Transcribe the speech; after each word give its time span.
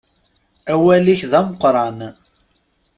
Awal-ik 0.73 1.21
d 1.31 1.33
ameqqran. 1.39 1.99